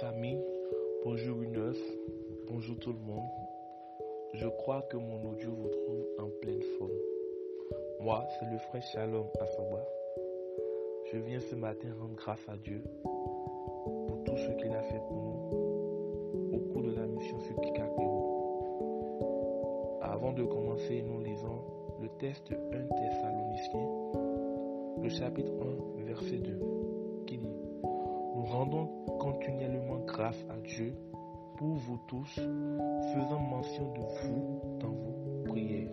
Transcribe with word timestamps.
famille, 0.00 0.40
bonjour 1.04 1.42
une 1.42 1.74
bonjour 2.48 2.78
tout 2.78 2.92
le 2.92 2.98
monde. 3.00 3.28
Je 4.32 4.48
crois 4.48 4.80
que 4.90 4.96
mon 4.96 5.22
audio 5.28 5.50
vous 5.50 5.68
trouve 5.68 6.06
en 6.18 6.30
pleine 6.40 6.62
forme. 6.78 6.90
Moi, 8.00 8.24
c'est 8.38 8.46
le 8.50 8.56
frère 8.56 8.82
Shalom 8.82 9.26
Asaba. 9.38 9.86
Je 11.12 11.18
viens 11.18 11.40
ce 11.40 11.54
matin 11.54 11.88
rendre 12.00 12.14
grâce 12.14 12.48
à 12.48 12.56
Dieu 12.56 12.82
pour 13.04 14.24
tout 14.24 14.38
ce 14.38 14.50
qu'il 14.52 14.72
a 14.72 14.82
fait 14.84 15.02
pour 15.06 15.22
nous 15.22 16.56
au 16.56 16.58
cours 16.72 16.82
de 16.82 16.92
la 16.92 17.06
mission 17.06 17.38
sur 17.40 17.60
Kikakeo. 17.60 18.38
Avant 20.00 20.32
de 20.32 20.44
commencer, 20.44 21.02
nous 21.02 21.20
lisons 21.20 21.60
le 22.00 22.08
texte 22.18 22.50
1 22.52 22.56
Thessaloniciens, 22.56 23.90
le 25.02 25.08
chapitre 25.10 25.52
1, 25.98 26.04
verset 26.04 26.38
2, 26.38 26.40
qui 26.48 26.56
dit 26.56 26.58
Nous 26.62 26.79
rendons 28.50 28.86
continuellement 29.20 30.00
grâce 30.06 30.44
à 30.50 30.56
Dieu 30.66 30.92
pour 31.56 31.74
vous 31.74 31.98
tous, 32.08 32.34
faisant 32.34 33.38
mention 33.38 33.92
de 33.92 34.00
vous 34.00 34.60
dans 34.80 34.88
vos 34.88 35.44
prières. 35.44 35.92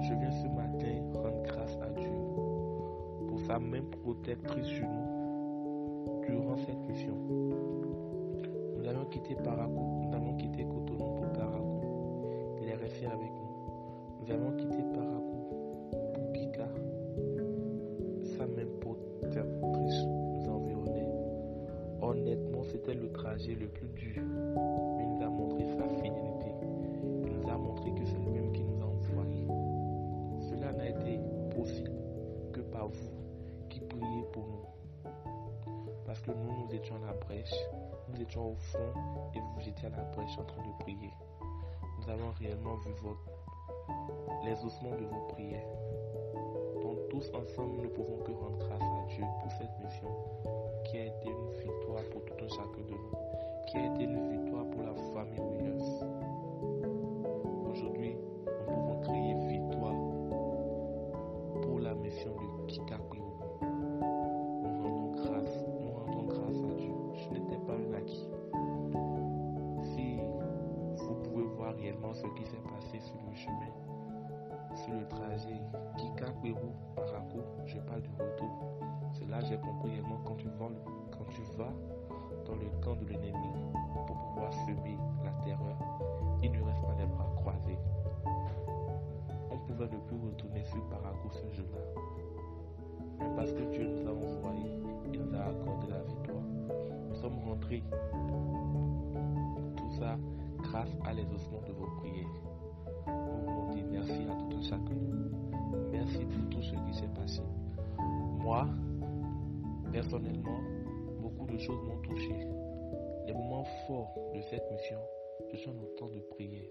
Je 0.00 0.14
viens 0.14 0.30
ce 0.30 0.46
matin 0.48 1.02
rendre 1.14 1.42
grâce 1.42 1.76
à 1.82 1.90
Dieu 1.90 2.12
pour 3.28 3.40
sa 3.40 3.58
main 3.58 3.82
protectrice 4.02 4.66
sur 4.66 4.86
nous 4.86 6.20
durant 6.28 6.56
cette 6.56 6.88
mission. 6.88 7.16
Nous 8.76 8.88
avons 8.88 9.06
quitté 9.06 9.34
Parakou, 9.34 10.04
nous 10.04 10.14
avons 10.14 10.36
quitté 10.36 10.64
Cotonou 10.64 11.20
pour. 11.20 12.60
Il 12.62 12.68
est 12.68 12.76
resté 12.76 13.06
avec 13.06 13.30
nous. 13.32 13.39
Nous, 36.60 36.74
étions 36.74 36.96
à 36.96 37.06
la 37.06 37.12
brèche, 37.12 37.54
nous 38.08 38.20
étions 38.20 38.52
au 38.52 38.56
fond 38.56 38.92
et 39.34 39.38
vous 39.38 39.68
étiez 39.68 39.86
à 39.86 39.90
la 39.90 40.02
brèche 40.14 40.38
en 40.38 40.44
train 40.44 40.62
de 40.62 40.82
prier. 40.82 41.12
Nous 41.98 42.10
avons 42.10 42.30
réellement 42.38 42.76
vu 42.76 42.92
les 44.44 44.64
ossements 44.64 44.96
de 44.96 45.04
vos 45.04 45.26
prières. 45.28 45.66
Donc 46.82 47.08
tous 47.10 47.30
ensemble, 47.34 47.76
nous 47.76 47.82
ne 47.82 47.88
pouvons 47.88 48.18
que 48.24 48.32
rendre 48.32 48.58
grâce 48.58 48.82
à 48.82 49.06
Dieu 49.08 49.24
pour 49.42 49.50
cette 49.52 49.78
mission 49.84 50.08
qui 50.84 50.98
a 50.98 51.06
été 51.06 51.28
une 51.28 51.50
victoire 51.50 52.02
pour 52.10 52.24
tout 52.24 52.44
un 52.44 52.48
chacun 52.48 52.82
de 52.86 52.92
nous, 52.92 53.14
qui 53.68 53.76
a 53.76 53.94
été 53.94 54.04
une 54.04 54.30
victoire 54.30 54.64
pour 54.70 54.82
la 54.82 54.94
famille 55.14 55.40
Winners. 55.40 56.29
Ce 72.20 72.26
qui 72.34 72.44
s'est 72.44 72.60
passé 72.68 73.00
sur 73.00 73.16
le 73.26 73.34
chemin, 73.34 73.72
sur 74.74 74.92
le 74.92 75.08
trajet 75.08 75.60
Kikakuyo 75.96 76.56
Parakou, 76.94 77.40
je 77.64 77.78
parle 77.78 78.02
du 78.02 78.10
retour. 78.10 78.50
Que 79.18 79.46
j'ai 79.46 79.56
compris 79.56 79.90
réellement 79.90 80.20
quand 80.26 80.36
tu 80.36 80.48
quand 80.58 81.24
tu 81.30 81.42
vas 81.56 81.72
dans 82.44 82.56
le 82.56 82.66
camp 82.82 82.94
de 82.96 83.06
l'ennemi 83.06 83.32
pour 84.06 84.16
pouvoir 84.16 84.52
semer 84.52 84.98
la 85.24 85.30
terreur, 85.44 85.78
il 86.42 86.52
ne 86.52 86.62
reste 86.62 86.82
pas 86.82 86.94
les 86.98 87.06
bras 87.06 87.30
croisés. 87.36 87.78
On 89.50 89.56
pouvait 89.56 89.86
ne 89.86 89.98
plus 89.98 90.18
retourner 90.18 90.64
sur 90.64 90.82
Parakou 90.90 91.30
ce 91.30 91.56
jour-là. 91.56 92.02
Mais 93.20 93.36
parce 93.36 93.52
que 93.52 93.62
Dieu 93.72 93.88
nous 93.88 94.06
a 94.06 94.10
envoyés, 94.10 94.78
il 95.06 95.20
nous 95.20 95.34
a 95.34 95.44
accordé 95.44 95.86
la 95.88 96.02
victoire. 96.02 96.42
Nous 97.08 97.14
sommes 97.14 97.38
rentrés. 97.46 97.82
Tout 99.76 99.90
ça 99.98 100.18
grâce 100.70 100.96
à 101.04 101.12
les 101.12 101.24
ossements 101.34 101.62
de 101.66 101.72
vos 101.72 101.86
prières. 101.98 102.26
Nous 103.08 103.40
voulons 103.44 103.74
dire 103.74 103.84
merci 103.90 104.22
à 104.30 104.34
tout 104.34 104.56
un 104.56 104.62
chacun. 104.62 104.96
Merci 105.90 106.24
pour 106.24 106.48
tout 106.50 106.62
ce 106.62 106.70
qui 106.70 106.94
s'est 106.94 107.12
passé. 107.14 107.42
Moi, 108.38 108.66
personnellement, 109.92 110.60
beaucoup 111.20 111.46
de 111.46 111.58
choses 111.58 111.82
m'ont 111.82 112.00
touché. 112.02 112.34
Les 113.26 113.32
moments 113.32 113.64
forts 113.86 114.14
de 114.34 114.40
cette 114.42 114.70
mission, 114.70 115.00
ce 115.50 115.56
sont 115.56 115.72
nos 115.72 115.86
temps 115.98 116.08
de 116.08 116.20
prière. 116.30 116.70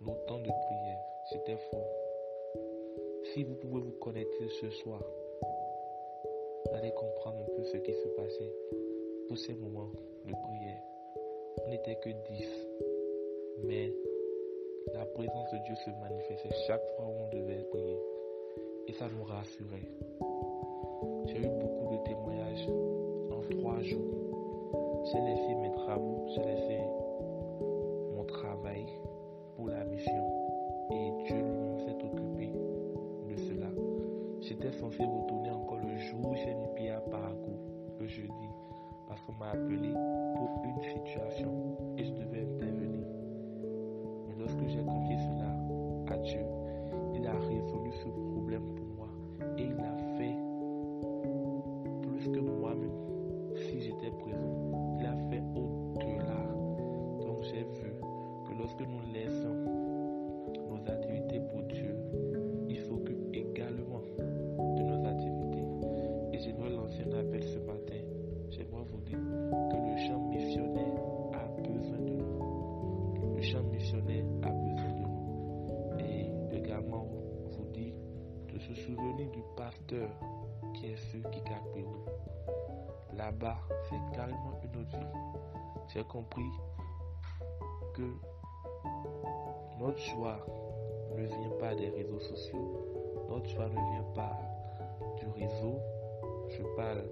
Nos 0.00 0.14
temps 0.26 0.38
de 0.38 0.50
prière, 0.50 0.98
c'était 1.32 1.58
fort. 1.70 1.90
Si 3.32 3.44
vous 3.44 3.54
pouvez 3.54 3.80
vous 3.80 3.96
connecter 4.00 4.48
ce 4.60 4.68
soir, 4.70 5.00
allez 6.74 6.92
comprendre 6.92 7.38
un 7.40 7.56
peu 7.56 7.64
ce 7.64 7.78
qui 7.78 7.92
se 7.94 8.08
passait 8.08 8.52
pour 9.28 9.38
ces 9.38 9.54
moments 9.54 9.92
de 10.26 10.32
prière. 10.32 10.81
On 11.72 11.74
n'était 11.74 11.94
que 11.94 12.10
dix, 12.28 12.68
mais 13.64 13.90
la 14.92 15.06
présence 15.06 15.50
de 15.52 15.58
Dieu 15.64 15.74
se 15.74 15.88
manifestait 16.02 16.54
chaque 16.66 16.84
fois 16.94 17.06
où 17.06 17.14
on 17.24 17.34
devait 17.34 17.64
prier. 17.70 17.98
Et 18.88 18.92
ça 18.92 19.06
nous 19.16 19.24
rassurait. 19.24 19.88
J'ai 21.24 21.38
eu 21.38 21.48
beaucoup 21.48 21.96
de 21.96 22.02
témoignages 22.04 22.68
en 23.30 23.40
trois 23.56 23.80
jours. 23.80 24.04
J'ai 25.06 25.20
laissé 25.20 25.54
mes 25.54 25.70
travaux, 25.70 26.26
j'ai 26.34 26.42
laissé 26.42 26.78
mon 28.16 28.24
travail 28.24 28.84
pour 29.56 29.68
la 29.68 29.82
mission. 29.84 30.28
Et 30.90 31.24
Dieu 31.24 31.36
lui-même 31.36 31.78
s'est 31.78 32.04
occupé 32.04 32.52
de 33.30 33.36
cela. 33.48 33.70
J'étais 34.42 34.72
censé 34.72 35.04
retourner 35.04 35.50
encore 35.50 35.78
le 35.78 35.96
jour 35.96 36.32
où 36.32 36.34
j'ai 36.34 36.52
mis 36.52 36.68
pied 36.76 36.90
à 36.90 37.02
le 37.98 38.06
jeudi, 38.06 38.50
parce 39.08 39.20
qu'on 39.22 39.32
m'a 39.34 39.50
appelé 39.50 39.92
pour 40.34 40.62
une 40.64 40.82
situation 40.82 41.51
se 78.68 78.74
souvenir 78.74 79.28
du 79.30 79.42
pasteur 79.56 80.08
qui 80.74 80.86
est 80.86 80.96
ce 80.96 81.16
qui 81.16 81.40
Pérou. 81.74 81.96
Là-bas, 83.16 83.58
c'est 83.88 84.16
carrément 84.16 84.60
une 84.62 84.80
autre 84.80 84.96
vie. 84.96 85.06
J'ai 85.92 86.04
compris 86.04 86.50
que 87.94 88.02
notre 89.80 89.98
joie 89.98 90.38
ne 91.16 91.26
vient 91.26 91.58
pas 91.58 91.74
des 91.74 91.88
réseaux 91.90 92.20
sociaux, 92.20 93.26
notre 93.28 93.48
joie 93.48 93.68
ne 93.68 93.74
vient 93.74 94.12
pas 94.14 94.38
du 95.18 95.26
réseau. 95.42 95.78
Je 96.48 96.62
parle 96.76 97.02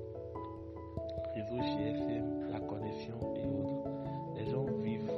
réseau 1.35 1.57
GSM, 1.57 2.51
la 2.53 2.61
connexion 2.61 3.19
et 3.37 3.47
autres. 3.47 3.91
Les 4.37 4.51
gens 4.51 4.67
vivent 4.83 5.11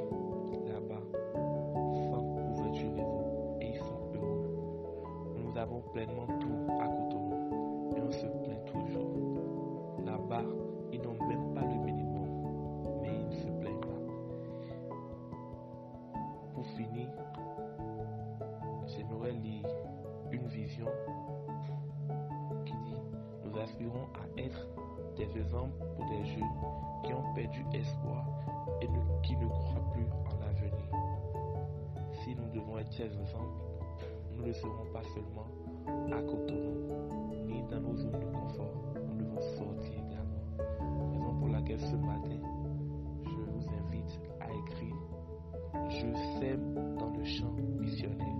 pleinement 5.93 6.25
tout 6.25 6.71
à 6.81 6.87
Cotonou 6.87 7.93
et 7.95 8.01
on 8.01 8.11
se 8.11 8.25
plaint 8.25 8.65
toujours. 8.65 9.99
Là-bas, 10.03 10.43
ils 10.91 10.99
n'ont 10.99 11.27
même 11.27 11.53
pas 11.53 11.61
le 11.61 11.75
minimum, 11.85 12.99
mais 13.01 13.13
ils 13.13 13.27
ne 13.27 13.31
se 13.31 13.47
plaignent 13.61 13.79
pas. 13.79 14.01
Pour 16.55 16.65
finir, 16.65 17.09
j'aimerais 18.87 19.33
lire 19.33 19.67
une 20.31 20.47
vision 20.47 20.87
qui 22.65 22.73
dit 22.73 23.01
Nous 23.45 23.59
aspirons 23.59 24.07
à 24.15 24.41
être 24.41 24.67
des 25.15 25.37
exemples 25.37 25.77
pour 25.95 26.05
des 26.09 26.25
jeunes 26.25 26.59
qui 27.03 27.13
ont 27.13 27.33
perdu 27.35 27.63
espoir 27.71 28.25
et 28.81 28.87
qui 29.21 29.37
ne 29.37 29.47
croient 29.47 29.91
plus 29.93 30.07
en 30.25 30.39
l'avenir. 30.39 30.71
Si 32.23 32.35
nous 32.35 32.49
devons 32.49 32.79
être 32.79 32.91
ces 32.91 33.03
exemples, 33.03 33.72
nous 34.37 34.45
ne 34.47 34.53
serons 34.53 34.85
pas 34.91 35.03
seulement 35.13 35.47
à 36.11 36.21
Cotonou, 36.21 37.45
ni 37.47 37.61
dans 37.69 37.79
nos 37.81 37.95
zones 37.95 38.19
de 38.19 38.25
confort. 38.25 38.93
Nous 39.07 39.23
devons 39.23 39.41
sortir 39.41 39.93
également. 39.93 41.11
Raison 41.11 41.35
pour 41.39 41.47
laquelle 41.49 41.79
ce 41.79 41.95
matin, 41.95 42.39
je 43.23 43.29
vous 43.29 43.67
invite 43.69 44.19
à 44.39 44.47
écrire 44.51 44.95
Je 45.89 46.39
sème 46.39 46.95
dans 46.99 47.09
le 47.17 47.23
champ 47.23 47.51
missionnaire. 47.79 48.39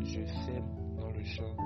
Je 0.00 0.24
sème 0.44 0.64
dans 0.98 1.10
le 1.10 1.24
champ 1.24 1.56